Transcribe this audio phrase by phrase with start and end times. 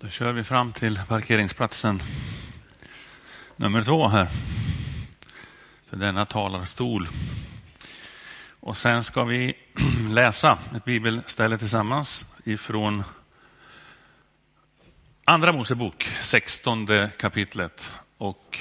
[0.00, 2.02] Då kör vi fram till parkeringsplatsen
[3.56, 4.28] nummer två här.
[5.86, 7.08] För denna talarstol.
[8.60, 9.54] Och sen ska vi
[10.10, 13.04] läsa ett bibelställe tillsammans ifrån
[15.24, 16.88] Andra Mosebok, 16
[17.18, 17.94] kapitlet.
[18.18, 18.58] Och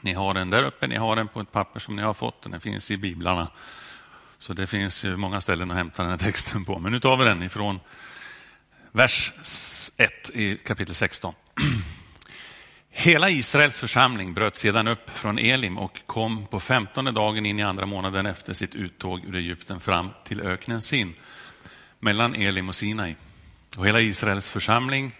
[0.00, 2.42] ni har den där uppe, ni har den på ett papper som ni har fått,
[2.42, 3.48] den finns i biblarna.
[4.38, 6.78] Så det finns många ställen att hämta den här texten på.
[6.78, 7.80] Men nu tar vi den ifrån
[8.92, 9.32] vers
[9.96, 11.34] 1 i kapitel 16.
[12.90, 17.62] Hela Israels församling bröt sedan upp från Elim och kom på femtonde dagen in i
[17.62, 21.14] andra månaden efter sitt uttåg ur Egypten fram till öknen Sin
[22.00, 23.16] mellan Elim och Sinai.
[23.76, 25.12] Och hela Israels församling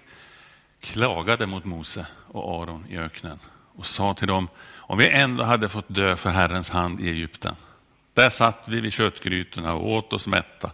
[0.80, 3.38] klagade mot Mose och Aron i öknen
[3.74, 7.55] och sa till dem, om vi ändå hade fått dö för Herrens hand i Egypten.
[8.18, 10.70] Där satt vi vid köttgrytorna och åt oss mätta.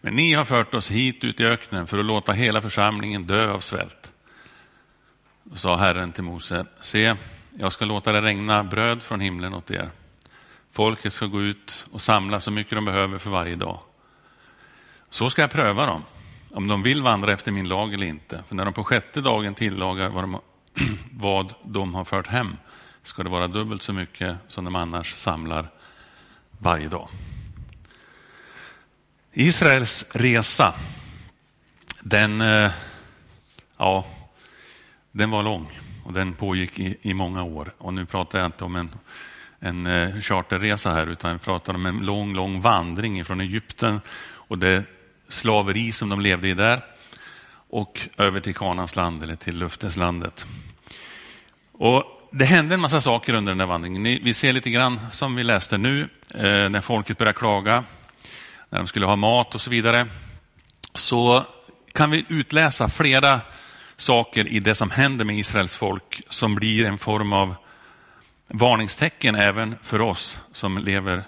[0.00, 3.50] Men ni har fört oss hit ut i öknen för att låta hela församlingen dö
[3.50, 4.12] av svält.
[5.44, 7.16] Då sa Herren till Mose, se,
[7.58, 9.90] jag ska låta det regna bröd från himlen åt er.
[10.72, 13.80] Folket ska gå ut och samla så mycket de behöver för varje dag.
[15.10, 16.04] Så ska jag pröva dem,
[16.50, 18.44] om de vill vandra efter min lag eller inte.
[18.48, 20.40] För när de på sjätte dagen tillagar vad de,
[21.12, 22.56] vad de har fört hem
[23.02, 25.68] ska det vara dubbelt så mycket som de annars samlar
[26.58, 27.08] varje dag.
[29.32, 30.74] Israels resa,
[32.00, 32.70] den, eh,
[33.76, 34.06] ja,
[35.12, 37.72] den var lång och den pågick i, i många år.
[37.78, 38.90] Och nu pratar jag inte om en,
[39.58, 44.58] en eh, charterresa här, utan jag pratar om en lång, lång vandring från Egypten och
[44.58, 44.84] det
[45.28, 46.84] slaveri som de levde i där
[47.70, 50.46] och över till Kanans land eller till löfteslandet.
[51.72, 54.02] Och det hände en massa saker under den där vandringen.
[54.02, 57.84] Vi ser lite grann som vi läste nu, eh, när folket började klaga
[58.70, 60.06] när de skulle ha mat och så vidare,
[60.94, 61.44] så
[61.92, 63.40] kan vi utläsa flera
[63.96, 67.54] saker i det som händer med Israels folk som blir en form av
[68.48, 71.22] varningstecken även för oss som lever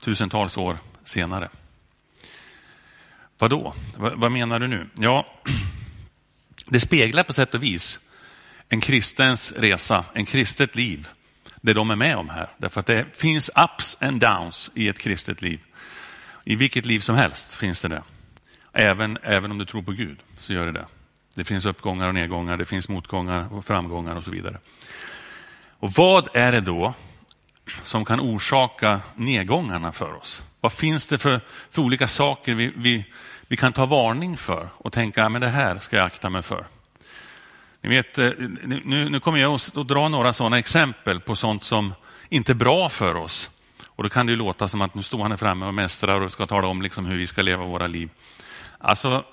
[0.00, 1.48] tusentals år senare.
[3.38, 3.74] Vad då?
[3.96, 4.86] Vad menar du nu?
[4.94, 5.26] Ja,
[6.66, 8.00] det speglar på sätt och vis
[8.72, 11.08] en kristens resa, en kristet liv,
[11.60, 12.48] det de är med om här.
[12.56, 15.60] Därför att det finns ups and downs i ett kristet liv.
[16.44, 18.02] I vilket liv som helst finns det det.
[18.72, 20.86] Även, även om du tror på Gud så gör det det.
[21.34, 24.58] Det finns uppgångar och nedgångar, det finns motgångar och framgångar och så vidare.
[25.78, 26.94] Och vad är det då
[27.84, 30.42] som kan orsaka nedgångarna för oss?
[30.60, 31.40] Vad finns det för,
[31.70, 33.04] för olika saker vi, vi,
[33.48, 36.66] vi kan ta varning för och tänka, men det här ska jag akta mig för.
[37.82, 38.30] Ni vet, eh,
[38.64, 41.94] nu, nu kommer jag att dra några sådana exempel på sånt som
[42.28, 43.50] inte är bra för oss
[43.96, 46.32] och då kan det ju låta som att nu står han framme och mästrar och
[46.32, 48.10] ska tala om liksom hur vi ska leva våra liv.
[48.78, 49.24] Alltså,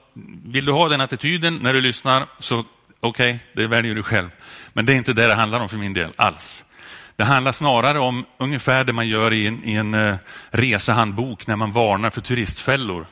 [0.46, 2.60] vill du ha den attityden när du lyssnar, så
[3.00, 4.30] okej, okay, det väljer du själv.
[4.74, 6.66] Men det är inte det det handlar om för min del alls.
[7.16, 10.16] Det handlar snarare om ungefär det man gör i en, i en eh,
[10.50, 13.06] resehandbok när man varnar för turistfällor.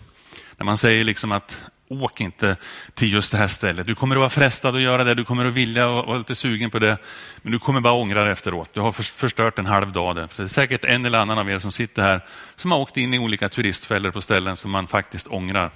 [0.58, 2.56] När man säger liksom att åk inte
[2.94, 3.88] till just det här stället.
[3.88, 6.36] Du kommer att vara frestad att göra det, du kommer att vilja och vara lite
[6.36, 6.98] sugen på det,
[7.42, 8.70] men du kommer bara ångra dig efteråt.
[8.74, 10.16] Du har förstört en halv dag.
[10.16, 10.30] Där.
[10.38, 12.22] det är säkert en eller annan av er som sitter här
[12.56, 15.72] som har åkt in i olika turistfällor på ställen som man faktiskt ångrar.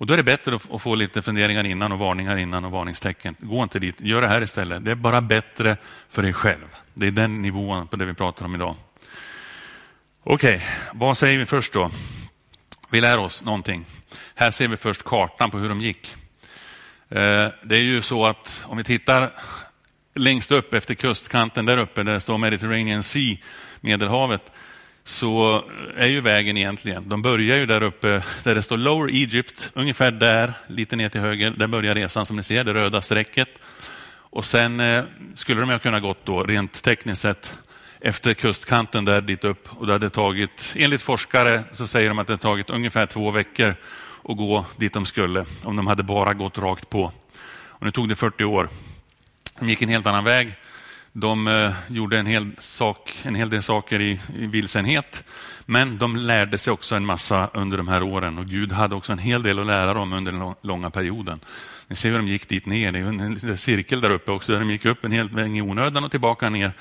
[0.00, 3.36] Och då är det bättre att få lite funderingar innan och varningar innan och varningstecken.
[3.38, 4.84] Gå inte dit, gör det här istället.
[4.84, 5.76] Det är bara bättre
[6.10, 6.66] för dig själv.
[6.94, 8.76] Det är den nivån på det vi pratar om idag.
[10.24, 11.90] Okej, okay, vad säger vi först då?
[12.92, 13.84] Vi lär oss någonting.
[14.34, 16.14] Här ser vi först kartan på hur de gick.
[17.08, 19.32] Eh, det är ju så att om vi tittar
[20.14, 23.36] längst upp efter kustkanten där uppe där det står Mediterranean Sea,
[23.80, 24.42] Medelhavet,
[25.04, 25.64] så
[25.96, 30.10] är ju vägen egentligen, de börjar ju där uppe där det står Lower Egypt, ungefär
[30.10, 33.48] där, lite ner till höger, där börjar resan som ni ser, det röda strecket.
[34.12, 37.58] Och sen eh, skulle de ha kunnat gått då rent tekniskt sett
[38.00, 42.26] efter kustkanten där dit upp och det hade tagit, enligt forskare så säger de att
[42.26, 43.76] det tagit ungefär två veckor
[44.24, 47.12] att gå dit de skulle om de hade bara gått rakt på.
[47.66, 48.68] Och nu tog det 40 år.
[49.58, 50.54] De gick en helt annan väg.
[51.12, 55.24] De eh, gjorde en hel, sak, en hel del saker i, i vilsenhet,
[55.66, 59.12] men de lärde sig också en massa under de här åren och Gud hade också
[59.12, 61.40] en hel del att lära dem under den långa perioden.
[61.88, 64.58] Ni ser hur de gick dit ner, det är en cirkel där uppe också, där
[64.58, 66.72] de gick upp en hel väg i onödan och tillbaka ner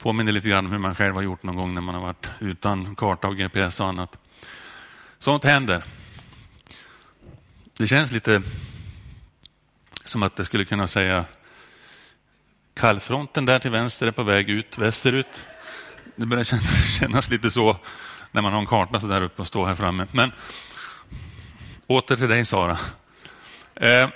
[0.00, 2.28] påminner lite grann om hur man själv har gjort någon gång när man har varit
[2.38, 4.16] utan karta och GPS och annat.
[5.18, 5.84] Sånt händer.
[7.76, 8.42] Det känns lite
[10.04, 11.24] som att det skulle kunna säga
[12.74, 15.40] kallfronten där till vänster är på väg ut västerut.
[16.16, 16.44] Det börjar
[17.00, 17.76] kännas lite så
[18.32, 20.06] när man har en karta så där uppe och står här framme.
[20.12, 20.32] Men
[21.86, 22.78] åter till dig Sara.
[23.74, 24.08] Eh,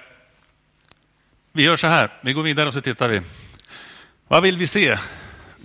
[1.53, 3.23] vi gör så här, vi går vidare och så tittar vi.
[4.29, 4.99] Vad vill vi se?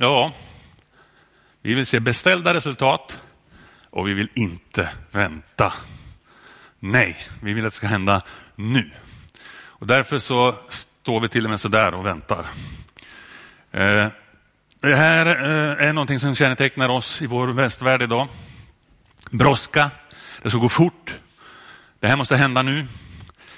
[0.01, 0.31] Ja,
[1.61, 3.21] vi vill se beställda resultat
[3.89, 5.73] och vi vill inte vänta.
[6.79, 8.21] Nej, vi vill att det ska hända
[8.55, 8.91] nu.
[9.51, 12.45] Och därför så står vi till och med så där och väntar.
[13.71, 14.07] Eh,
[14.79, 18.27] det här eh, är någonting som kännetecknar oss i vår västvärld idag.
[19.31, 19.91] Brådska,
[20.41, 21.15] det ska gå fort.
[21.99, 22.87] Det här måste hända nu.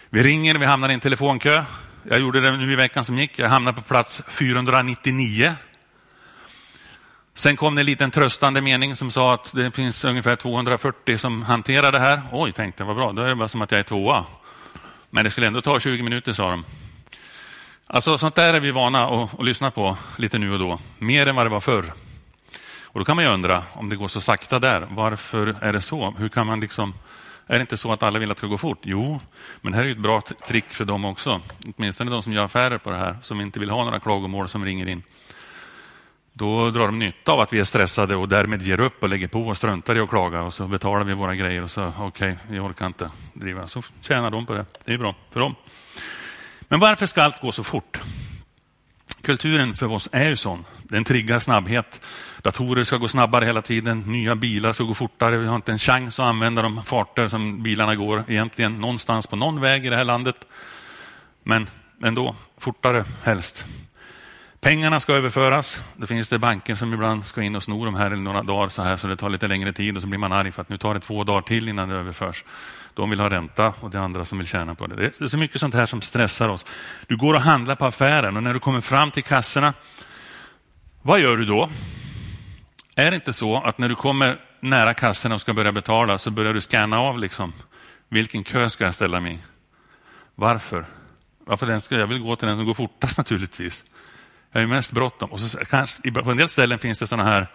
[0.10, 1.64] Vi ringer, vi hamnar i en telefonkö.
[2.04, 3.40] Jag gjorde det nu i veckan som gick.
[3.40, 5.56] Jag hamnade på plats 499.
[7.34, 11.44] Sen kom det en liten tröstande mening som sa att det finns ungefär 240 som
[11.44, 12.22] hanterar det här.
[12.32, 14.26] Oj, tänkte jag, vad bra, då är det bara som att jag är tvåa.
[15.10, 16.64] Men det skulle ändå ta 20 minuter, sa de.
[17.88, 21.28] Alltså sånt där är vi vana att, att lyssna på lite nu och då, mer
[21.28, 21.94] än vad det var förr.
[22.84, 25.82] Och då kan man ju undra om det går så sakta där, varför är det
[25.82, 26.14] så?
[26.18, 26.94] Hur kan man liksom,
[27.48, 28.80] är det inte så att alla vill att det ska gå fort?
[28.82, 29.20] Jo,
[29.62, 31.42] men det här är ju ett bra trick för dem också,
[31.78, 34.66] åtminstone de som gör affärer på det här, som inte vill ha några klagomål som
[34.66, 35.04] ringer in.
[36.34, 39.28] Då drar de nytta av att vi är stressade och därmed ger upp och lägger
[39.28, 42.08] på och struntar i att klaga och så betalar vi våra grejer och så okej,
[42.08, 43.68] okay, vi orkar inte driva.
[43.68, 44.66] Så tjänar de på det.
[44.86, 45.56] Det är bra för dem.
[46.62, 48.00] Men varför ska allt gå så fort?
[49.22, 50.66] Kulturen för oss är ju sån.
[50.84, 52.02] Den triggar snabbhet.
[52.42, 54.00] Datorer ska gå snabbare hela tiden.
[54.00, 55.38] Nya bilar ska gå fortare.
[55.38, 59.36] Vi har inte en chans att använda de farter som bilarna går egentligen någonstans på
[59.36, 60.36] någon väg i det här landet.
[61.44, 61.70] Men
[62.04, 63.66] ändå, fortare helst.
[64.62, 65.84] Pengarna ska överföras.
[65.96, 68.70] Det finns det banker som ibland ska in och sno de här i några dagar
[68.70, 70.70] så här så det tar lite längre tid och så blir man arg för att
[70.70, 72.44] nu tar det två dagar till innan det överförs.
[72.94, 74.96] De vill ha ränta och det är andra som vill tjäna på det.
[74.96, 76.66] Det är så mycket sånt här som stressar oss.
[77.08, 79.74] Du går och handlar på affären och när du kommer fram till kassorna,
[81.02, 81.70] vad gör du då?
[82.96, 86.32] Är det inte så att när du kommer nära kassorna och ska börja betala så
[86.32, 87.54] börjar du scanna av liksom,
[88.10, 89.40] vilken kö ska jag ställa mig i?
[90.36, 90.86] Varför?
[91.46, 93.84] Varför den ska, jag vill gå till den som går fortast naturligtvis.
[94.52, 95.32] Jag är mest bråttom.
[95.32, 97.48] Och så, kanske, på en del ställen finns det sådana här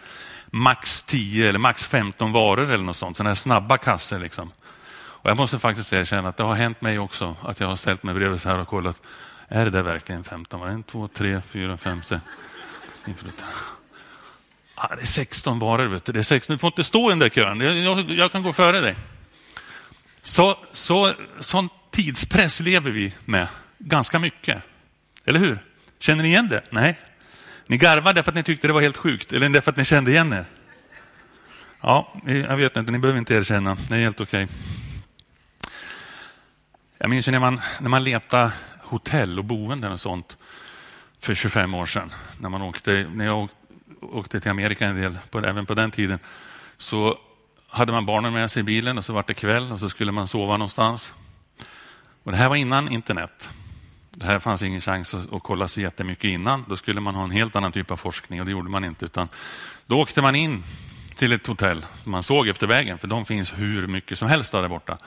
[0.50, 3.16] max 10 eller max 15 varor eller något sånt.
[3.16, 4.18] Sådana här snabba kassor.
[4.18, 4.52] Liksom.
[4.96, 8.02] Och jag måste faktiskt erkänna att det har hänt mig också att jag har ställt
[8.02, 8.96] mig bredvid så här och kollat.
[9.48, 10.80] Är det där verkligen 15 varor?
[10.80, 12.22] 1, 2, 3, 4, 5, 6.
[14.74, 15.86] Ah, det är 16 varor.
[15.86, 16.12] Vet du.
[16.12, 16.54] Det är 16.
[16.54, 17.60] Du får inte stå i den där kön.
[17.60, 18.96] Jag, jag, jag kan gå före dig.
[20.22, 23.48] Så, så, sån tidspress lever vi med
[23.78, 24.62] ganska mycket.
[25.24, 25.58] Eller hur?
[25.98, 26.62] Känner ni igen det?
[26.70, 27.00] Nej.
[27.66, 30.10] Ni garvar för att ni tyckte det var helt sjukt eller därför att ni kände
[30.10, 30.44] igen er?
[31.80, 33.76] Ja, jag vet inte, ni behöver inte erkänna.
[33.88, 34.44] Det är helt okej.
[34.44, 34.56] Okay.
[36.98, 38.52] Jag minns när man, när man letade
[38.82, 40.36] hotell och boenden och sånt
[41.20, 42.12] för 25 år sedan.
[42.40, 43.48] När, man åkte, när jag
[44.00, 46.18] åkte till Amerika en del, på, även på den tiden,
[46.76, 47.18] så
[47.68, 50.12] hade man barnen med sig i bilen och så var det kväll och så skulle
[50.12, 51.12] man sova någonstans.
[52.22, 53.50] Och det här var innan internet.
[54.18, 56.64] Det här fanns ingen chans att, att kolla så jättemycket innan.
[56.68, 59.04] Då skulle man ha en helt annan typ av forskning och det gjorde man inte.
[59.04, 59.28] Utan
[59.86, 60.64] då åkte man in
[61.16, 64.52] till ett hotell som man såg efter vägen, för de finns hur mycket som helst
[64.52, 64.98] där borta.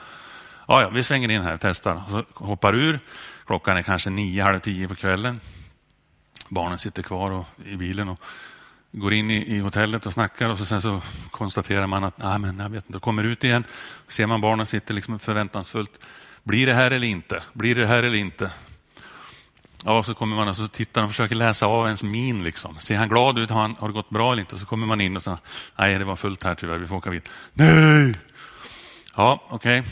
[0.68, 1.94] Ja, ja, vi svänger in här och testar.
[1.94, 3.00] Och så hoppar ur.
[3.46, 5.40] Klockan är kanske nio, halv tio på kvällen.
[6.48, 8.22] Barnen sitter kvar och, i bilen och
[8.92, 12.38] går in i, i, hotellet och snackar och så sen så konstaterar man att ah,
[12.38, 13.64] men jag vet inte, kommer ut igen.
[14.08, 16.04] Ser man barnen sitter liksom förväntansfullt.
[16.42, 17.42] Blir det här eller inte?
[17.52, 18.50] Blir det här eller inte?
[19.84, 22.44] Ja, så kommer man och så tittar och försöker läsa av ens min.
[22.44, 22.76] Liksom.
[22.80, 23.50] Ser han glad ut?
[23.50, 24.54] Har, han, har det gått bra eller inte?
[24.54, 25.38] Och så kommer man in och så...
[25.78, 27.30] nej det var fullt här tyvärr, vi får åka vidare.
[27.52, 28.14] Nej!
[29.16, 29.80] Ja, okej.
[29.80, 29.90] Okay.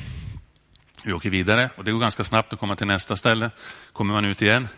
[1.05, 3.51] Vi åker vidare och det går ganska snabbt att komma till nästa ställe.
[3.93, 4.69] Kommer man ut igen.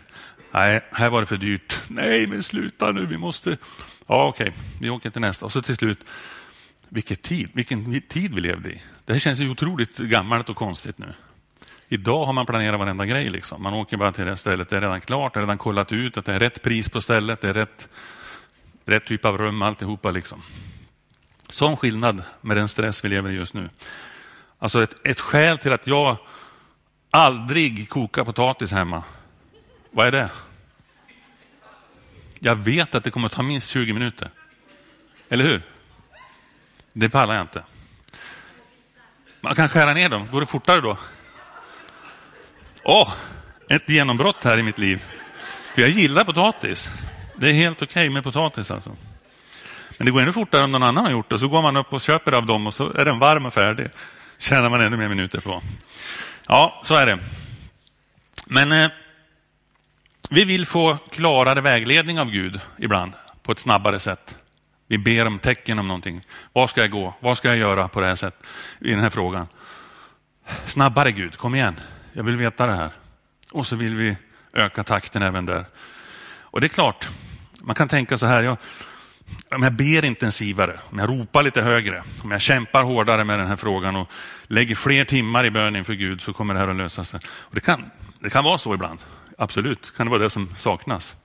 [0.51, 1.75] Nej, här var det för dyrt.
[1.87, 3.57] Nej, men sluta nu, vi måste...
[4.07, 4.59] Ja, okej, okay.
[4.81, 5.45] vi åker till nästa.
[5.45, 5.99] Och så till slut,
[6.89, 8.81] vilken tid, vilken tid vi levde i.
[9.05, 11.13] Det här känns ju otroligt gammalt och konstigt nu.
[11.93, 13.29] Idag har man planerat varenda grej.
[13.29, 13.63] Liksom.
[13.63, 16.17] Man åker bara till det stället, det är redan klart, det är redan kollat ut
[16.17, 17.89] att det är rätt pris på stället, det är rätt,
[18.85, 20.11] rätt typ av rum, alltihopa.
[20.11, 20.41] Liksom.
[21.49, 23.69] Sån skillnad med den stress vi lever i just nu.
[24.59, 26.17] Alltså ett, ett skäl till att jag
[27.09, 29.03] aldrig kokar potatis hemma.
[29.91, 30.29] Vad är det?
[32.39, 34.29] Jag vet att det kommer att ta minst 20 minuter.
[35.29, 35.61] Eller hur?
[36.93, 37.63] Det pallar jag inte.
[39.41, 40.27] Man kan skära ner dem.
[40.31, 40.97] Går det fortare då?
[42.83, 43.13] Åh, oh,
[43.69, 45.03] ett genombrott här i mitt liv.
[45.75, 46.89] jag gillar potatis.
[47.35, 48.95] Det är helt okej okay med potatis alltså.
[49.97, 51.39] Men det går ännu fortare om någon annan har gjort det.
[51.39, 53.87] Så går man upp och köper av dem och så är den varm och färdig.
[54.37, 55.61] Tjänar man ännu mer minuter på.
[56.47, 57.19] Ja, så är det.
[58.45, 58.89] Men eh,
[60.29, 64.37] vi vill få klarare vägledning av Gud ibland på ett snabbare sätt.
[64.87, 66.21] Vi ber om tecken om någonting.
[66.53, 67.13] Var ska jag gå?
[67.19, 68.45] Vad ska jag göra på det här sättet
[68.79, 69.47] i den här frågan?
[70.65, 71.79] Snabbare Gud, kom igen.
[72.13, 72.89] Jag vill veta det här.
[73.51, 74.17] Och så vill vi
[74.53, 75.65] öka takten även där.
[76.41, 77.09] Och det är klart,
[77.61, 78.57] man kan tänka så här, jag,
[79.51, 83.47] om jag ber intensivare, om jag ropar lite högre, om jag kämpar hårdare med den
[83.47, 84.09] här frågan och
[84.43, 87.19] lägger fler timmar i bön inför Gud så kommer det här att lösa sig.
[87.27, 88.99] Och det, kan, det kan vara så ibland,
[89.37, 91.15] absolut, kan det vara det som saknas.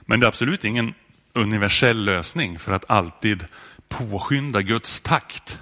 [0.00, 0.94] Men det är absolut ingen
[1.32, 3.44] universell lösning för att alltid
[3.88, 5.58] påskynda Guds takt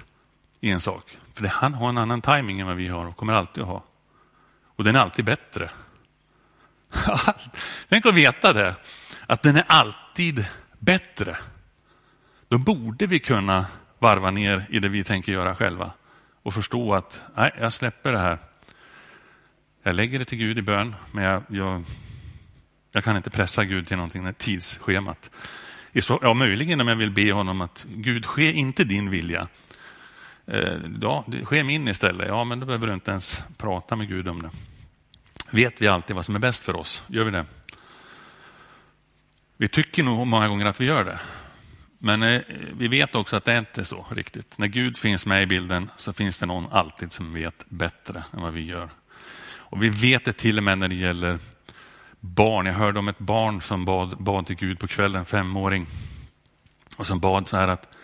[0.61, 1.17] i en sak.
[1.33, 3.69] För det, han har en annan timing än vad vi har och kommer alltid att
[3.69, 3.83] ha.
[4.75, 5.69] Och den är alltid bättre.
[7.89, 8.75] Tänk att veta det,
[9.27, 10.45] att den är alltid
[10.79, 11.37] bättre.
[12.47, 13.65] Då borde vi kunna
[13.99, 15.91] varva ner i det vi tänker göra själva
[16.43, 18.37] och förstå att nej, jag släpper det här.
[19.83, 21.83] Jag lägger det till Gud i bön, men jag, jag,
[22.91, 25.29] jag kan inte pressa Gud till någonting, tidsschemat.
[26.21, 29.47] Ja, möjligen om jag vill be honom att Gud, ske inte din vilja.
[30.47, 32.27] Eh, ja, det sker min istället.
[32.27, 34.51] Ja, men då behöver du inte ens prata med Gud om det.
[35.51, 37.03] Vet vi alltid vad som är bäst för oss?
[37.07, 37.45] Gör vi det?
[39.57, 41.19] Vi tycker nog många gånger att vi gör det.
[41.97, 42.41] Men eh,
[42.77, 44.57] vi vet också att det inte är så riktigt.
[44.57, 48.41] När Gud finns med i bilden så finns det någon alltid som vet bättre än
[48.41, 48.89] vad vi gör.
[49.73, 51.39] Och vi vet det till och med när det gäller
[52.19, 52.65] barn.
[52.65, 55.87] Jag hörde om ett barn som bad, bad till Gud på kvällen, femåring.
[56.95, 57.97] Och som bad så här att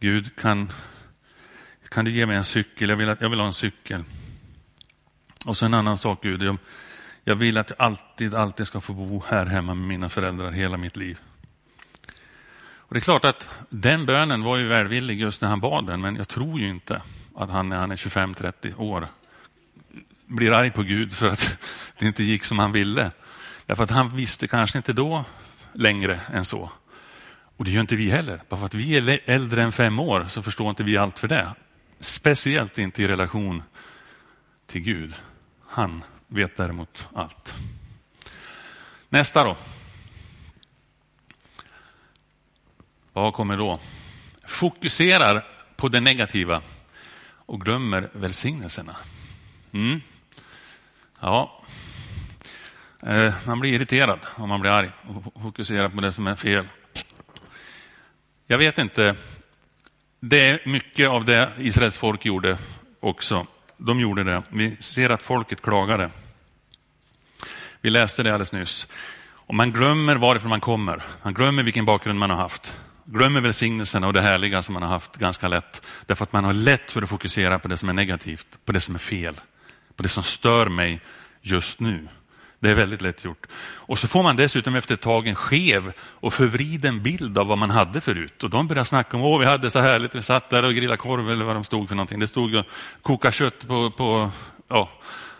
[0.00, 0.72] Gud kan,
[1.90, 2.88] kan du ge mig en cykel?
[2.88, 4.04] Jag vill, jag vill ha en cykel.
[5.44, 6.58] Och så en annan sak Gud, jag,
[7.24, 10.76] jag vill att jag alltid, alltid ska få bo här hemma med mina föräldrar hela
[10.76, 11.18] mitt liv.
[12.90, 16.00] Och Det är klart att den bönen var ju välvillig just när han bad den,
[16.00, 17.02] men jag tror ju inte
[17.36, 19.08] att han när han är 25-30 år
[20.26, 21.58] blir arg på Gud för att
[21.98, 23.10] det inte gick som han ville.
[23.66, 25.24] Därför att han visste kanske inte då
[25.72, 26.70] längre än så.
[27.56, 28.42] Och det gör inte vi heller.
[28.48, 31.28] Bara för att vi är äldre än fem år så förstår inte vi allt för
[31.28, 31.54] det.
[32.00, 33.62] Speciellt inte i relation
[34.66, 35.14] till Gud.
[35.66, 37.54] Han vet däremot allt.
[39.08, 39.56] Nästa då.
[43.12, 43.80] Vad kommer då?
[44.44, 45.44] Fokuserar
[45.76, 46.62] på det negativa
[47.22, 48.96] och glömmer välsignelserna.
[49.72, 50.00] Mm.
[51.20, 51.62] Ja,
[53.02, 56.68] eh, man blir irriterad om man blir arg och fokuserar på det som är fel.
[58.46, 59.16] Jag vet inte.
[60.22, 62.58] Det är mycket av det Israels folk gjorde
[63.00, 63.46] också.
[63.76, 64.42] De gjorde det.
[64.48, 66.10] Vi ser att folket klagade.
[67.80, 68.88] Vi läste det alldeles nyss.
[69.22, 71.02] Och man glömmer varifrån man kommer.
[71.22, 72.74] Man glömmer vilken bakgrund man har haft.
[73.04, 75.82] Glömmer välsignelsen och det härliga som man har haft ganska lätt.
[76.06, 78.80] Därför att man har lätt för att fokusera på det som är negativt, på det
[78.80, 79.40] som är fel,
[79.96, 81.00] på det som stör mig
[81.42, 82.08] just nu.
[82.62, 83.46] Det är väldigt lätt gjort.
[83.62, 87.58] Och så får man dessutom efter ett tag en skev och förvriden bild av vad
[87.58, 88.44] man hade förut.
[88.44, 90.96] Och de börjar snacka om, åh vi hade så härligt, vi satt där och grillade
[90.96, 92.20] korv eller vad de stod för någonting.
[92.20, 92.62] Det stod ju
[93.02, 94.30] koka kött på, på
[94.68, 94.88] ja,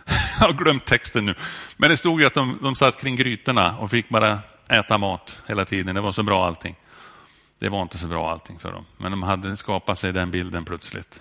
[0.40, 1.34] jag har glömt texten nu.
[1.76, 5.42] Men det stod ju att de, de satt kring grytorna och fick bara äta mat
[5.46, 5.94] hela tiden.
[5.94, 6.76] Det var så bra allting.
[7.58, 10.64] Det var inte så bra allting för dem, men de hade skapat sig den bilden
[10.64, 11.20] plötsligt.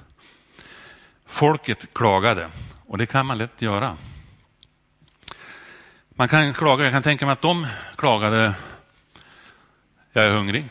[1.27, 2.49] Folket klagade
[2.87, 3.95] och det kan man lätt göra.
[6.19, 8.53] Man kan klaga, jag kan tänka mig att de klagade.
[10.13, 10.65] Jag är hungrig,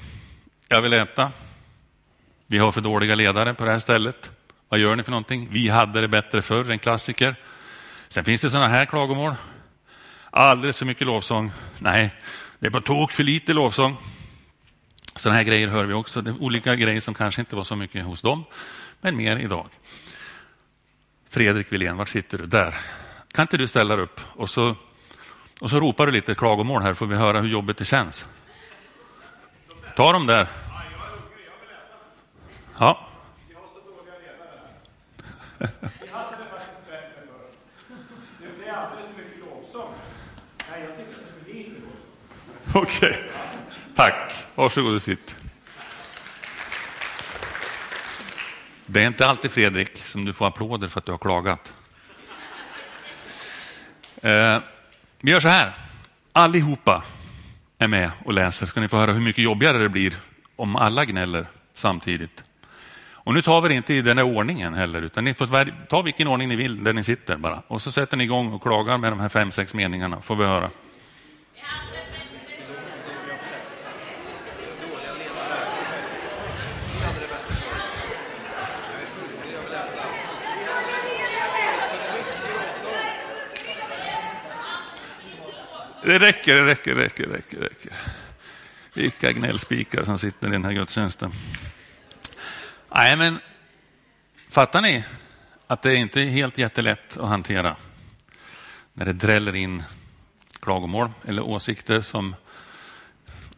[0.69, 1.33] jag vill äta.
[2.47, 4.31] Vi har för dåliga ledare på det här stället.
[4.69, 5.49] Vad gör ni för någonting?
[5.50, 7.37] Vi hade det bättre förr, en klassiker.
[8.09, 9.35] Sen finns det sådana här klagomål.
[10.31, 11.52] Alldeles för mycket lovsång.
[11.78, 12.14] Nej,
[12.59, 13.97] det är på tok för lite lovsång.
[15.17, 16.23] Sådana här grejer hör vi också.
[16.23, 18.45] Det är olika grejer som kanske inte var så mycket hos dem,
[19.00, 19.67] men mer idag.
[21.31, 22.47] Fredrik Wilén, var sitter du?
[22.47, 22.75] Där.
[23.33, 24.76] Kan inte du ställa dig upp och så,
[25.61, 28.27] och så ropar du lite klagomål här får vi höra hur jobbigt det känns.
[29.97, 30.49] Ta dem där.
[32.79, 33.05] Ja.
[42.73, 43.15] Okej, okay.
[43.95, 44.33] tack.
[44.55, 45.37] Varsågod och sitt.
[48.87, 51.75] Det är inte alltid Fredrik som du får applåder för att du har klagat.
[54.23, 54.59] Eh,
[55.21, 55.75] vi gör så här.
[56.33, 57.03] Allihopa
[57.79, 58.67] är med och läser.
[58.67, 60.17] Ska ni få höra hur mycket jobbigare det blir
[60.57, 62.43] om alla gnäller samtidigt.
[63.29, 66.03] Och nu tar vi det inte i den här ordningen heller, utan ni får ta
[66.03, 67.63] vilken ordning ni vill där ni sitter bara.
[67.69, 70.45] Och så sätter ni igång och klagar med de här fem, sex meningarna, får vi
[70.45, 70.71] höra.
[86.02, 87.61] Det räcker, det räcker, det räcker, det räcker.
[87.61, 87.93] räcker.
[88.95, 91.33] Vilka gnällspikar som sitter i den här gudstjänsten.
[92.95, 93.38] Nej, men
[94.50, 95.05] fattar ni
[95.67, 97.76] att det inte är helt jättelätt att hantera
[98.93, 99.83] när det dräller in
[100.61, 102.35] klagomål eller åsikter som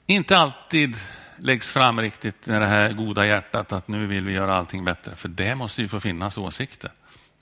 [0.07, 0.97] inte alltid
[1.37, 5.17] läggs fram riktigt med det här goda hjärtat att nu vill vi göra allting bättre.
[5.17, 6.91] För det måste ju få finnas åsikter.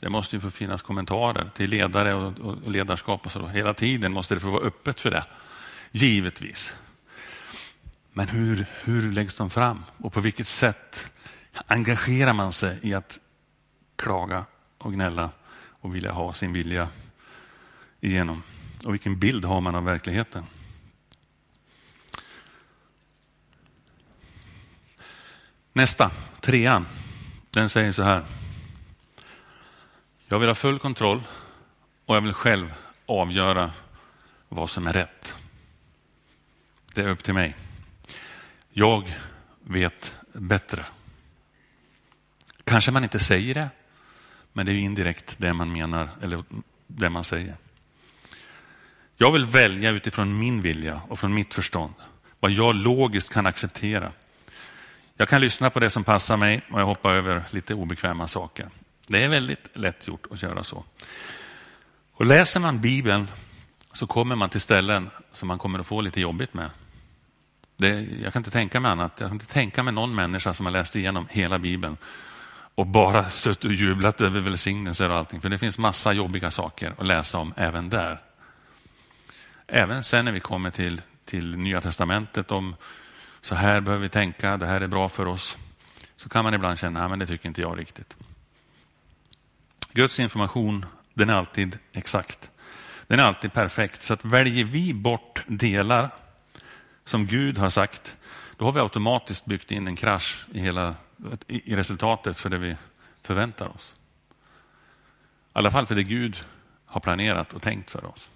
[0.00, 3.46] Det måste ju få finnas kommentarer till ledare och, ledarskap och så.
[3.46, 5.24] Hela tiden måste det få vara öppet för det.
[5.90, 6.74] Givetvis.
[8.12, 11.10] Men hur, hur läggs de fram och på vilket sätt
[11.66, 13.18] engagerar man sig i att
[13.96, 14.44] klaga
[14.78, 15.30] och gnälla
[15.80, 16.88] och vilja ha sin vilja
[18.00, 18.42] igenom?
[18.84, 20.44] Och vilken bild har man av verkligheten?
[25.72, 26.86] Nästa, trean,
[27.50, 28.24] den säger så här.
[30.30, 31.22] Jag vill ha full kontroll
[32.06, 32.74] och jag vill själv
[33.06, 33.72] avgöra
[34.48, 35.34] vad som är rätt.
[36.94, 37.56] Det är upp till mig.
[38.70, 39.14] Jag
[39.62, 40.84] vet bättre.
[42.64, 43.68] Kanske man inte säger det,
[44.52, 46.44] men det är indirekt det man menar eller
[46.86, 47.56] det man säger.
[49.16, 51.94] Jag vill välja utifrån min vilja och från mitt förstånd.
[52.40, 54.12] Vad jag logiskt kan acceptera.
[55.16, 58.68] Jag kan lyssna på det som passar mig och jag hoppar över lite obekväma saker.
[59.08, 60.84] Det är väldigt lätt gjort att göra så.
[62.12, 63.28] Och läser man Bibeln
[63.92, 66.70] så kommer man till ställen som man kommer att få lite jobbigt med.
[67.76, 69.12] Det, jag kan inte tänka mig annat.
[69.18, 71.96] Jag kan inte tänka mig någon människa som har läst igenom hela Bibeln
[72.74, 75.40] och bara stött och jublat över välsignelser och allting.
[75.40, 78.20] För det finns massa jobbiga saker att läsa om även där.
[79.66, 82.76] Även sen när vi kommer till, till Nya Testamentet om
[83.40, 85.58] så här behöver vi tänka, det här är bra för oss.
[86.16, 88.16] Så kan man ibland känna, men det tycker inte jag riktigt.
[89.92, 92.50] Guds information, den är alltid exakt.
[93.06, 94.02] Den är alltid perfekt.
[94.02, 96.10] Så att väljer vi bort delar
[97.04, 98.16] som Gud har sagt,
[98.56, 100.94] då har vi automatiskt byggt in en krasch i, hela,
[101.46, 102.76] i resultatet för det vi
[103.22, 103.94] förväntar oss.
[105.54, 106.40] I alla fall för det Gud
[106.86, 108.28] har planerat och tänkt för oss.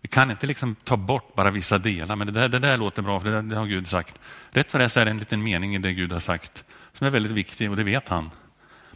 [0.00, 3.02] Vi kan inte liksom ta bort bara vissa delar, men det där, det där låter
[3.02, 4.20] bra, för det, där, det har Gud sagt.
[4.50, 7.06] Rätt för det så är det en liten mening i det Gud har sagt som
[7.06, 8.30] är väldigt viktig och det vet han.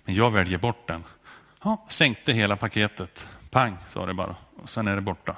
[0.04, 1.04] Men jag väljer bort den.
[1.66, 3.26] Ja, sänkte hela paketet.
[3.50, 4.36] Pang, sa det bara.
[4.56, 5.36] Och sen är det borta.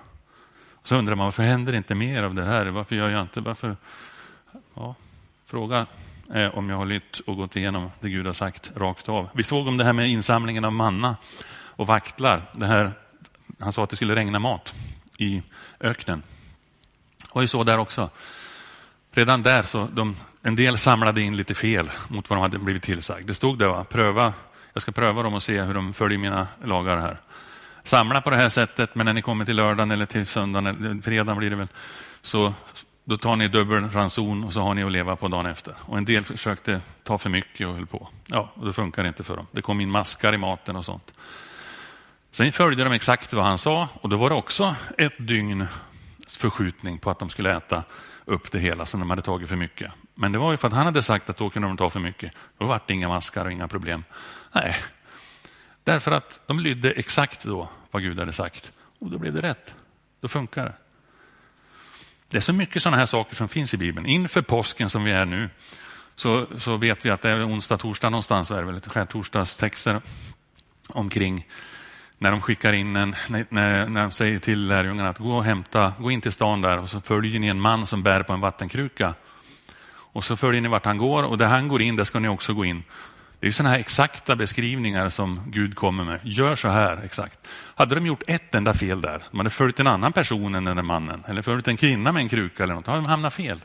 [0.82, 2.66] Så undrar man varför händer inte mer av det här?
[2.66, 3.40] Varför gör jag inte?
[3.40, 3.76] Varför?
[4.74, 4.94] Ja,
[5.46, 5.86] fråga
[6.30, 9.28] är om jag har lytt och gått igenom det Gud har sagt rakt av.
[9.32, 11.16] Vi såg om det här med insamlingen av manna
[11.50, 12.42] och vaktlar.
[12.52, 12.92] Det här,
[13.58, 14.74] han sa att det skulle regna mat
[15.18, 15.42] i
[15.80, 16.22] öknen.
[17.18, 18.10] Det var så där också.
[19.10, 22.82] Redan där så de, en del samlade in lite fel mot vad de hade blivit
[22.82, 23.26] tillsagd.
[23.26, 23.84] Det stod där, va?
[23.84, 24.32] pröva,
[24.78, 27.20] jag ska pröva dem och se hur de följer mina lagar här.
[27.84, 31.02] Samla på det här sättet, men när ni kommer till lördagen eller till söndagen, eller
[31.02, 31.68] fredagen blir det väl,
[32.22, 32.54] så
[33.04, 35.74] då tar ni dubbel ranson och så har ni att leva på dagen efter.
[35.80, 38.08] Och en del försökte ta för mycket och höll på.
[38.26, 39.46] Ja, och då funkar det inte för dem.
[39.50, 41.14] Det kom in maskar i maten och sånt.
[42.32, 45.66] Sen följde de exakt vad han sa och då var det också ett dygn
[46.28, 47.82] förskjutning på att de skulle äta
[48.24, 49.92] upp det hela som de hade tagit för mycket.
[50.20, 52.00] Men det var ju för att han hade sagt att då kunde de ta för
[52.00, 52.32] mycket.
[52.58, 54.04] Då var det inga maskar och inga problem.
[54.52, 54.76] Nej,
[55.84, 58.72] därför att de lydde exakt då vad Gud hade sagt.
[58.98, 59.74] Och då blev det rätt.
[60.20, 60.72] Då funkar det.
[62.28, 64.06] Det är så mycket sådana här saker som finns i Bibeln.
[64.06, 65.50] Inför påsken som vi är nu
[66.14, 70.00] så, så vet vi att det är onsdag, torsdag någonstans, är det väl lite skärtorsdagstexter
[70.88, 71.46] omkring
[72.18, 75.92] när de skickar in en, när, när de säger till lärjungarna att gå och hämta,
[75.98, 78.40] gå in till stan där och så följer ni en man som bär på en
[78.40, 79.14] vattenkruka.
[80.18, 82.28] Och så följer ni vart han går och där han går in, där ska ni
[82.28, 82.82] också gå in.
[83.40, 86.20] Det är sådana här exakta beskrivningar som Gud kommer med.
[86.22, 87.38] Gör så här exakt.
[87.74, 90.76] Hade de gjort ett enda fel där, de hade följt en annan person än den
[90.76, 93.34] där mannen, eller följt en kvinna med en kruka eller något, då hade de hamnat
[93.34, 93.60] fel.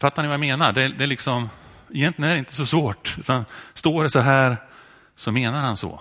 [0.00, 0.72] Fattar ni vad jag menar?
[0.72, 1.50] Det, det är liksom,
[1.90, 3.14] egentligen är det inte så svårt.
[3.18, 3.44] Utan
[3.74, 4.56] står det så här,
[5.16, 6.00] så menar han så.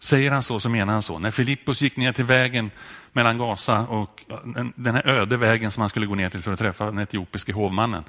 [0.00, 1.18] Säger han så, så menar han så.
[1.18, 2.70] När Filippus gick ner till vägen
[3.12, 4.24] mellan Gaza och
[4.76, 7.52] den här öde vägen som han skulle gå ner till för att träffa den etiopiske
[7.52, 8.04] hovmannen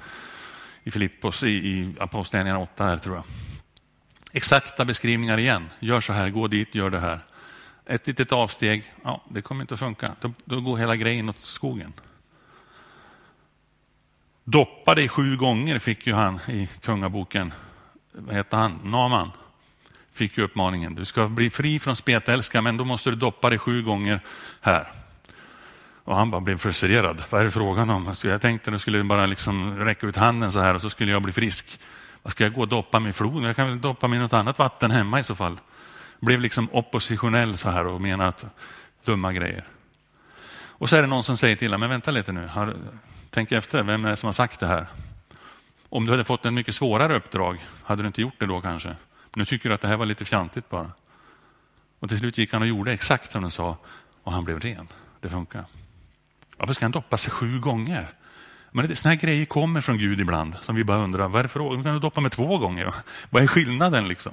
[0.82, 3.24] i Filippos, i, i Apostlagärningarna 8 här tror jag.
[4.32, 5.68] Exakta beskrivningar igen.
[5.80, 7.20] Gör så här, gå dit, gör det här.
[7.86, 10.12] Ett litet avsteg, ja, det kommer inte att funka.
[10.20, 11.92] Då, då går hela grejen åt skogen.
[14.44, 17.52] Doppa dig sju gånger fick ju han i kungaboken,
[18.12, 19.30] vad heter han, Naman
[20.14, 20.94] fick ju uppmaningen.
[20.94, 24.20] Du ska bli fri från spetälska, men då måste du doppa dig sju gånger
[24.60, 24.92] här.
[26.04, 27.22] Och han bara blev frustrerad.
[27.30, 28.08] Vad är det frågan om?
[28.08, 30.90] Alltså, jag tänkte att jag skulle bara liksom räcka ut handen så här och så
[30.90, 31.80] skulle jag bli frisk.
[32.22, 33.42] Vad ska jag gå och doppa mig i floden?
[33.42, 35.60] Jag kan väl doppa mig i något annat vatten hemma i så fall.
[36.20, 38.44] Blev liksom oppositionell så här och menade att
[39.04, 39.64] dumma grejer.
[40.82, 42.76] Och så är det någon som säger till honom, men vänta lite nu, har,
[43.30, 44.86] tänk efter, vem är det som har sagt det här?
[45.88, 48.96] Om du hade fått en mycket svårare uppdrag, hade du inte gjort det då kanske?
[49.36, 50.92] Nu tycker du att det här var lite fjantigt bara.
[51.98, 53.76] Och till slut gick han och gjorde exakt som de sa
[54.22, 54.88] och han blev ren.
[55.20, 55.64] det funkar.
[56.56, 58.14] Varför ska han doppa sig sju gånger?
[58.70, 61.82] Men sådana här grejer kommer från Gud ibland som vi bara undrar, varför.
[61.82, 62.94] kan du doppa mig två gånger.
[63.30, 64.32] Vad är skillnaden liksom?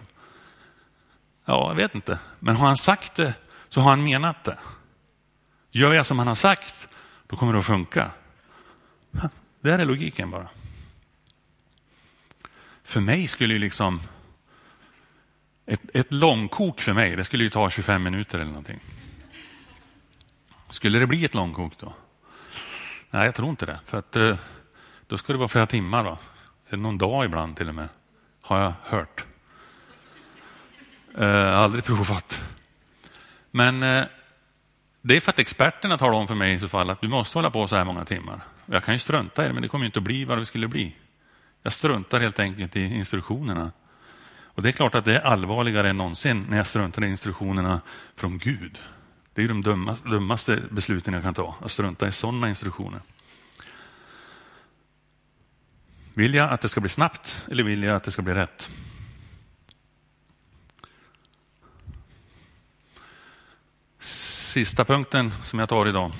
[1.45, 2.19] Ja, jag vet inte.
[2.39, 3.33] Men har han sagt det
[3.69, 4.57] så har han menat det.
[5.71, 6.89] Gör jag som han har sagt,
[7.27, 8.11] då kommer det att funka.
[9.61, 10.49] Där är logiken bara.
[12.83, 14.01] För mig skulle ju liksom
[15.69, 18.79] ett, ett långkok för mig, det skulle ju ta 25 minuter eller någonting.
[20.69, 21.93] Skulle det bli ett långkok då?
[23.09, 23.79] Nej, jag tror inte det.
[23.85, 24.37] För att eh,
[25.07, 26.17] då ska det vara flera timmar då.
[26.77, 27.89] Någon dag ibland till och med,
[28.41, 29.25] har jag hört.
[31.17, 32.41] Eh, aldrig provat.
[33.51, 34.03] Men eh,
[35.01, 37.37] det är för att experterna talar om för mig i så fall att du måste
[37.37, 38.41] hålla på så här många timmar.
[38.65, 40.67] Jag kan ju strunta i det, men det kommer inte att bli vad det skulle
[40.67, 40.95] bli.
[41.63, 43.71] Jag struntar helt enkelt i instruktionerna.
[44.59, 47.81] Och det är klart att det är allvarligare än någonsin när jag struntar i instruktionerna
[48.15, 48.79] från Gud.
[49.33, 49.61] Det är de
[50.03, 52.99] dummaste, besluten jag kan ta, att strunta i sådana instruktioner.
[56.13, 58.69] Vill jag att det ska bli snabbt eller vill jag att det ska bli rätt?
[63.99, 66.11] Sista punkten som jag tar idag.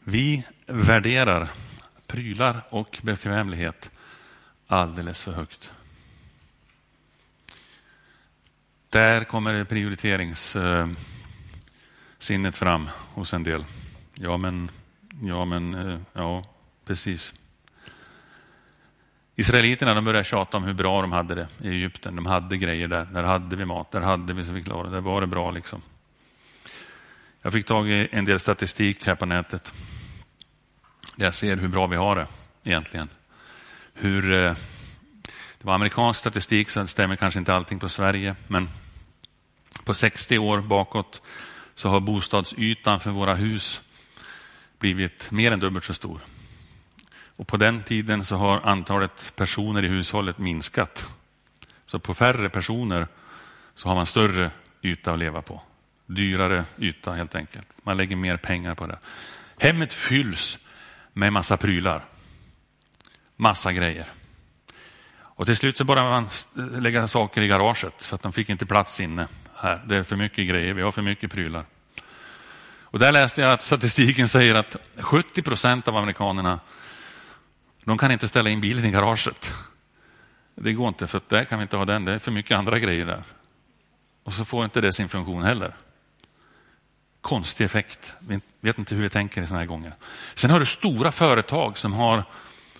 [0.00, 1.50] Vi värderar
[2.06, 3.90] prylar och bekvämlighet
[4.66, 5.70] alldeles för högt.
[8.92, 10.96] Där kommer prioriteringssinnet
[12.56, 13.64] fram hos en del.
[14.14, 14.70] Ja, men,
[15.22, 16.42] ja, men, eh, ja,
[16.86, 17.34] precis.
[19.36, 22.16] Israeliterna de började tjata om hur bra de hade det i Egypten.
[22.16, 23.04] De hade grejer där.
[23.04, 25.82] Där hade vi mat, där hade vi så vi klarade Där var det bra liksom.
[27.42, 29.72] Jag fick tag i en del statistik här på nätet.
[31.16, 32.26] Där jag ser hur bra vi har det
[32.64, 33.08] egentligen.
[33.94, 34.54] Hur, eh,
[35.58, 38.36] det var amerikansk statistik så det stämmer kanske inte allting på Sverige.
[38.48, 38.68] Men
[39.84, 41.22] på 60 år bakåt
[41.74, 43.80] så har bostadsytan för våra hus
[44.78, 46.20] blivit mer än dubbelt så stor.
[47.36, 51.06] Och på den tiden så har antalet personer i hushållet minskat.
[51.86, 53.08] Så på färre personer
[53.74, 54.50] så har man större
[54.82, 55.62] yta att leva på.
[56.06, 57.68] Dyrare yta helt enkelt.
[57.82, 58.98] Man lägger mer pengar på det.
[59.58, 60.58] Hemmet fylls
[61.12, 62.04] med massa prylar.
[63.36, 64.06] Massa grejer.
[65.42, 66.28] Och till slut så började man
[66.82, 69.26] lägga saker i garaget för att de fick inte plats inne.
[69.62, 69.80] Här.
[69.86, 71.64] Det är för mycket grejer, vi har för mycket prylar.
[72.80, 76.60] Och där läste jag att statistiken säger att 70 procent av amerikanerna
[77.84, 79.52] de kan inte ställa in bilen i garaget.
[80.54, 82.04] Det går inte, för där kan vi inte ha den.
[82.04, 83.22] Det är för mycket andra grejer där.
[84.24, 85.76] Och så får inte det sin funktion heller.
[87.20, 88.12] Konstig effekt.
[88.18, 89.92] Vi vet inte hur vi tänker i sådana här gånger.
[90.34, 92.24] Sen har du stora företag som, har,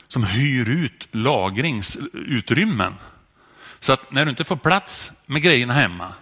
[0.09, 2.95] som hyr ut lagringsutrymmen.
[3.81, 6.15] Så att när du inte får plats med grejerna hemma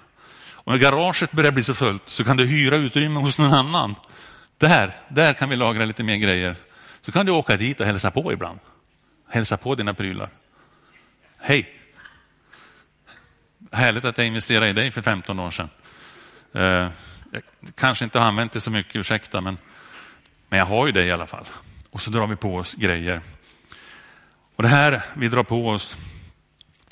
[0.65, 3.95] och när garaget börjar bli så fullt så kan du hyra utrymme hos någon annan.
[4.59, 6.57] Där, där kan vi lagra lite mer grejer.
[7.01, 8.59] Så kan du åka dit och hälsa på ibland.
[9.29, 10.29] Hälsa på dina prylar.
[11.39, 11.77] Hej!
[13.73, 15.69] Härligt att jag investerade i dig för 15 år sedan.
[16.53, 16.89] Eh,
[17.31, 17.43] jag
[17.75, 19.59] kanske inte har använt det så mycket, ursäkta, men,
[20.49, 21.45] men jag har ju det i alla fall.
[21.91, 23.21] Och så drar vi på oss grejer.
[24.57, 25.97] Och det här vi drar på oss,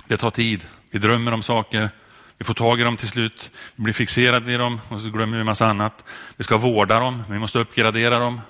[0.06, 0.66] det tar tid.
[0.90, 1.90] Vi drömmer om saker,
[2.38, 5.36] vi får tag i dem till slut, vi blir fixerade vid dem och så glömmer
[5.36, 6.04] vi en massa annat.
[6.36, 8.40] Vi ska vårda dem, vi måste uppgradera dem.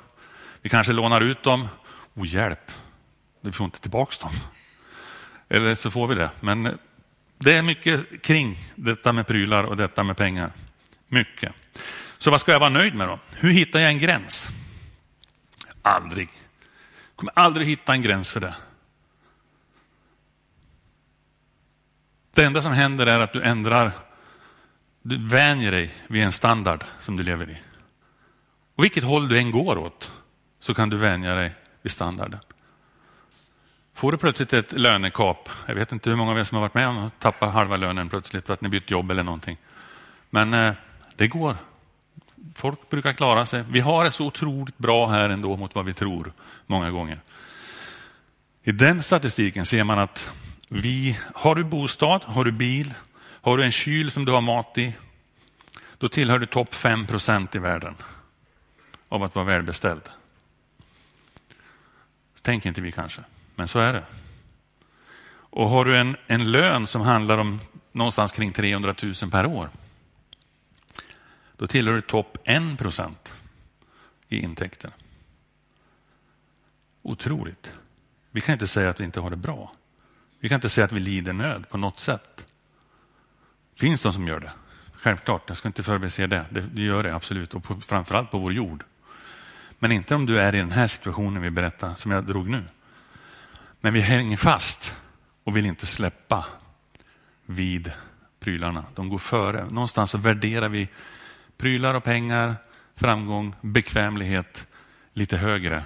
[0.62, 1.68] Vi kanske lånar ut dem.
[2.14, 2.72] Oh, hjälp,
[3.40, 4.32] vi får inte tillbaka dem.
[5.48, 6.30] Eller så får vi det.
[6.40, 6.72] Men eh,
[7.38, 10.52] det är mycket kring detta med prylar och detta med pengar.
[11.08, 11.52] Mycket.
[12.18, 13.18] Så vad ska jag vara nöjd med då?
[13.30, 14.48] Hur hittar jag en gräns?
[15.82, 16.28] Aldrig.
[17.10, 18.54] Jag kommer aldrig hitta en gräns för det.
[22.38, 23.92] Det enda som händer är att du ändrar,
[25.02, 27.56] du vänjer dig vid en standard som du lever i.
[28.76, 30.12] Och vilket håll du än går åt
[30.60, 32.40] så kan du vänja dig vid standarden.
[33.94, 36.74] Får du plötsligt ett lönekap, jag vet inte hur många av er som har varit
[36.74, 39.56] med om att tappa halva lönen plötsligt för att ni bytt jobb eller någonting.
[40.30, 40.72] Men eh,
[41.16, 41.56] det går.
[42.54, 43.64] Folk brukar klara sig.
[43.70, 46.32] Vi har det så otroligt bra här ändå mot vad vi tror
[46.66, 47.20] många gånger.
[48.62, 50.30] I den statistiken ser man att
[50.68, 54.78] vi, har du bostad, har du bil, har du en kyl som du har mat
[54.78, 54.94] i,
[55.98, 57.94] då tillhör du topp 5 procent i världen
[59.08, 60.02] av att vara välbeställd.
[62.42, 63.22] Tänker inte vi kanske,
[63.54, 64.04] men så är det.
[65.30, 67.60] Och har du en, en lön som handlar om
[67.92, 69.70] någonstans kring 300 000 per år,
[71.56, 73.34] då tillhör du topp 1 procent
[74.28, 74.90] i intäkter.
[77.02, 77.72] Otroligt.
[78.30, 79.72] Vi kan inte säga att vi inte har det bra.
[80.40, 82.46] Vi kan inte säga att vi lider nöd på något sätt.
[83.76, 84.52] Finns de som gör det?
[84.92, 86.44] Självklart, jag ska inte förbise det.
[86.50, 88.84] Det, det gör det absolut, och på, framförallt på vår jord.
[89.78, 92.62] Men inte om du är i den här situationen vi berättar, som jag drog nu.
[93.80, 94.94] Men vi hänger fast
[95.44, 96.44] och vill inte släppa
[97.46, 97.92] vid
[98.40, 98.84] prylarna.
[98.94, 99.64] De går före.
[99.64, 100.88] Någonstans så värderar vi
[101.56, 102.56] prylar och pengar,
[102.96, 104.66] framgång, bekvämlighet
[105.12, 105.84] lite högre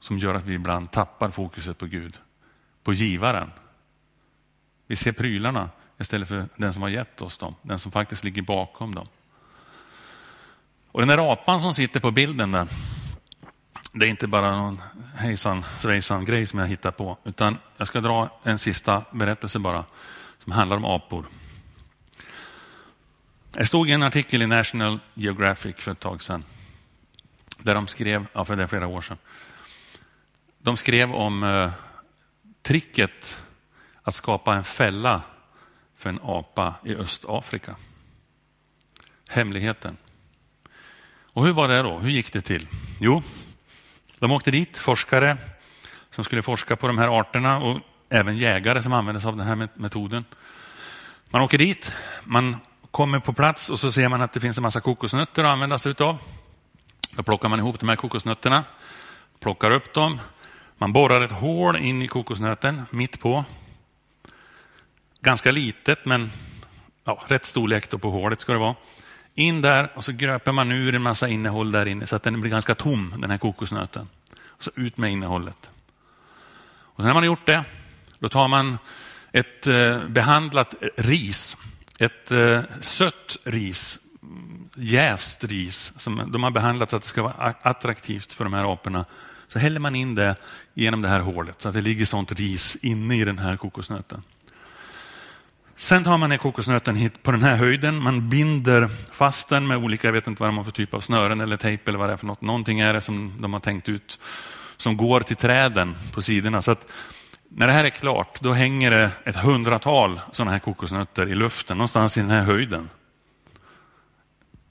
[0.00, 2.18] som gör att vi ibland tappar fokuset på Gud,
[2.82, 3.50] på givaren.
[4.86, 5.70] Vi ser prylarna
[6.00, 9.08] istället för den som har gett oss dem, den som faktiskt ligger bakom dem.
[10.90, 12.68] Och den där apan som sitter på bilden där,
[13.92, 14.80] det är inte bara någon
[15.16, 19.84] hejsan svejsan grej som jag hittar på, utan jag ska dra en sista berättelse bara
[20.38, 21.26] som handlar om apor.
[23.50, 26.44] Det stod i en artikel i National Geographic för ett tag sedan,
[27.58, 29.18] där de skrev, ja för det är flera år sedan,
[30.58, 31.70] de skrev om eh,
[32.62, 33.43] tricket
[34.04, 35.22] att skapa en fälla
[35.96, 37.76] för en apa i Östafrika.
[39.28, 39.96] Hemligheten.
[41.34, 41.98] Och hur var det då?
[41.98, 42.68] Hur gick det till?
[43.00, 43.22] Jo,
[44.18, 45.36] de åkte dit, forskare
[46.10, 49.46] som skulle forska på de här arterna och även jägare som använde sig av den
[49.46, 50.24] här metoden.
[51.30, 51.92] Man åker dit,
[52.24, 52.56] man
[52.90, 55.78] kommer på plats och så ser man att det finns en massa kokosnötter att använda
[55.78, 56.18] sig av.
[57.10, 58.64] Då plockar man ihop de här kokosnötterna,
[59.40, 60.20] plockar upp dem,
[60.78, 63.44] man borrar ett hål in i kokosnöten mitt på.
[65.24, 66.30] Ganska litet, men
[67.04, 68.74] ja, rätt storlek på hålet ska det vara.
[69.34, 72.40] In där och så gröper man ur en massa innehåll där inne så att den
[72.40, 74.08] blir ganska tom, den här kokosnöten.
[74.58, 75.70] Så ut med innehållet.
[76.66, 77.64] Och sen när man har gjort det,
[78.18, 78.78] då tar man
[79.32, 81.56] ett eh, behandlat ris,
[81.98, 83.98] ett eh, sött ris,
[84.74, 88.72] jäst ris, som de har behandlat så att det ska vara attraktivt för de här
[88.72, 89.04] aporna.
[89.48, 90.36] Så häller man in det
[90.74, 94.22] genom det här hålet så att det ligger sånt ris inne i den här kokosnöten.
[95.76, 98.02] Sen tar man ner kokosnöten hit på den här höjden.
[98.02, 101.40] Man binder fast den med olika, jag vet inte vad man för typ av snören
[101.40, 102.40] eller tejp eller vad det är för något.
[102.40, 104.18] Någonting är det som de har tänkt ut
[104.76, 106.62] som går till träden på sidorna.
[106.62, 106.86] Så att
[107.48, 111.76] när det här är klart, då hänger det ett hundratal sådana här kokosnötter i luften
[111.76, 112.88] någonstans i den här höjden.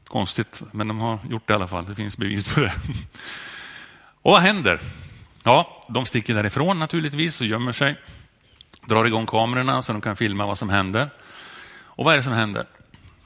[0.08, 1.86] Konstigt, men de har gjort det i alla fall.
[1.86, 2.74] Det finns bevis på det.
[4.22, 4.80] Och vad händer?
[5.44, 7.96] Ja, de sticker därifrån naturligtvis och gömmer sig
[8.86, 11.10] drar igång kamerorna så de kan filma vad som händer.
[11.96, 12.66] Och vad är det som händer?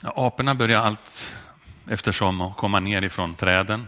[0.02, 1.34] Ja, aporna börjar allt
[1.88, 3.88] eftersom att komma ner ifrån träden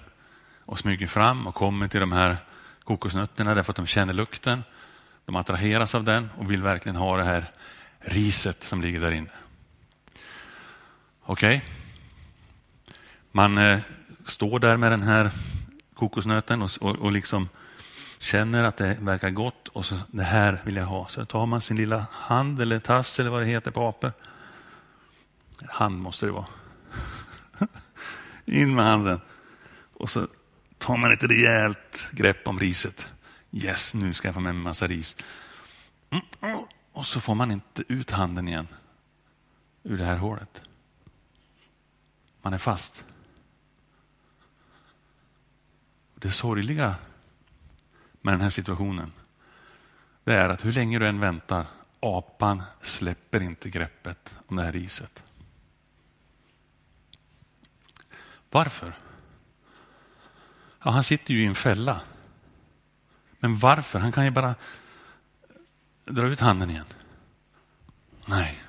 [0.66, 2.38] och smyger fram och kommer till de här
[2.84, 4.64] kokosnötterna därför att de känner lukten.
[5.26, 7.52] De attraheras av den och vill verkligen ha det här
[8.00, 9.30] riset som ligger där inne.
[11.24, 11.58] Okej?
[11.58, 11.70] Okay.
[13.32, 13.80] Man eh,
[14.26, 15.32] står där med den här
[15.94, 17.50] kokosnöten och, och, och liksom
[18.20, 21.08] känner att det verkar gott och så det här vill jag ha.
[21.08, 24.12] Så tar man sin lilla hand eller tass eller vad det heter på apor.
[25.70, 26.46] Hand måste det vara.
[28.46, 29.22] In med handen.
[29.94, 30.28] Och så
[30.78, 33.14] tar man ett rejält grepp om riset.
[33.52, 35.16] Yes, nu ska jag få med mig en massa ris.
[36.10, 38.68] Mm, och så får man inte ut handen igen
[39.84, 40.62] ur det här hålet.
[42.42, 43.04] Man är fast.
[46.16, 46.96] Det sorgliga
[48.30, 49.12] med den här situationen,
[50.24, 51.66] det är att hur länge du än väntar,
[52.00, 55.24] apan släpper inte greppet om det här riset.
[58.50, 58.94] Varför?
[60.84, 62.02] Ja, han sitter ju i en fälla.
[63.40, 64.00] Men varför?
[64.00, 64.56] Han kan ju bara
[66.06, 66.86] dra ut handen igen.
[68.26, 68.64] Nej,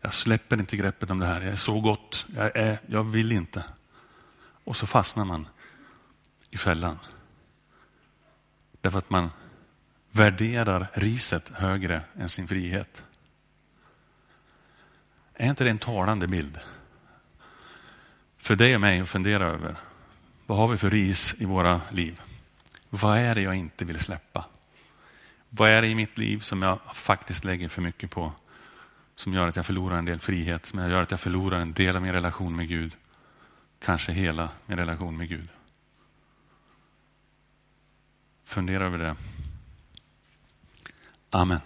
[0.00, 1.40] jag släpper inte greppet om det här.
[1.40, 2.26] Jag är så gott.
[2.34, 3.64] Jag, är, jag vill inte.
[4.64, 5.48] Och så fastnar man
[6.50, 6.98] i fällan.
[8.84, 9.30] Därför att man
[10.10, 13.04] värderar riset högre än sin frihet.
[15.34, 16.58] Är inte det en talande bild?
[18.38, 19.76] För dig och mig att fundera över.
[20.46, 22.20] Vad har vi för ris i våra liv?
[22.90, 24.44] Vad är det jag inte vill släppa?
[25.50, 28.32] Vad är det i mitt liv som jag faktiskt lägger för mycket på?
[29.16, 31.96] Som gör att jag förlorar en del frihet, som gör att jag förlorar en del
[31.96, 32.96] av min relation med Gud.
[33.78, 35.48] Kanske hela min relation med Gud.
[38.44, 39.16] Fundera över det.
[41.30, 41.60] Amen.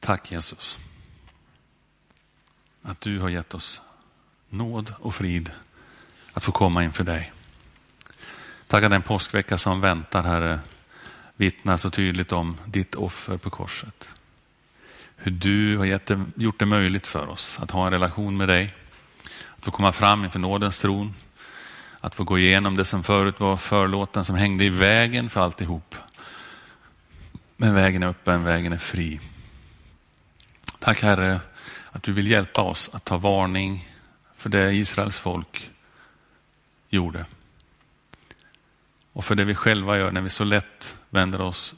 [0.00, 0.78] Tack Jesus.
[2.82, 3.80] Att du har gett oss
[4.48, 5.50] nåd och frid
[6.32, 7.32] att få komma inför dig.
[8.66, 10.60] Tack att den påskvecka som väntar, Herre,
[11.36, 14.08] vittnar så tydligt om ditt offer på korset.
[15.16, 18.48] Hur du har gett det, gjort det möjligt för oss att ha en relation med
[18.48, 18.74] dig,
[19.56, 21.14] att få komma fram inför nådens tron,
[22.02, 25.96] att få gå igenom det som förut var förlåten som hängde i vägen för alltihop.
[27.56, 29.20] Men vägen är öppen, vägen är fri.
[30.78, 31.40] Tack Herre
[31.90, 33.88] att du vill hjälpa oss att ta varning
[34.36, 35.70] för det Israels folk
[36.88, 37.26] gjorde.
[39.12, 41.74] Och för det vi själva gör när vi så lätt vänder oss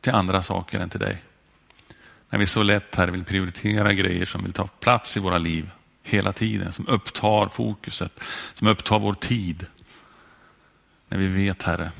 [0.00, 1.22] till andra saker än till dig.
[2.30, 5.70] När vi så lätt här vill prioritera grejer som vill ta plats i våra liv
[6.02, 8.20] hela tiden, som upptar fokuset,
[8.54, 9.66] som upptar vår tid.
[11.08, 11.92] När vi vet, Herre,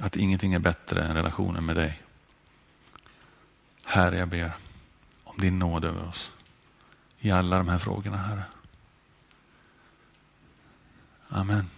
[0.00, 2.02] att ingenting är bättre än relationen med dig.
[3.84, 4.52] Herre, jag ber
[5.24, 6.32] om din nåd över oss
[7.18, 8.42] i alla de här frågorna, Herre.
[11.28, 11.70] Amen.